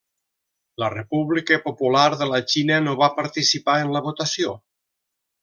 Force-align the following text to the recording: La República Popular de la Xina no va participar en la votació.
La 0.83 0.87
República 0.93 1.59
Popular 1.65 2.05
de 2.21 2.29
la 2.31 2.39
Xina 2.55 2.81
no 2.87 2.97
va 3.03 3.11
participar 3.21 3.77
en 3.83 3.93
la 3.99 4.03
votació. 4.09 4.57